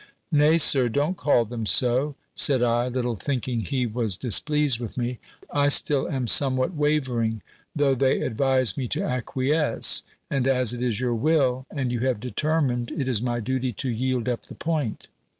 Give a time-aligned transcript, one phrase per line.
[0.31, 5.19] "Nay, Sir, don't call them so," said I, little thinking he was displeased with me.
[5.51, 7.43] "I still am somewhat wavering;
[7.75, 12.19] though they advise me to acquiesce; and, as it is your will, and you have
[12.19, 15.07] determined, it is my duty to yield up the point."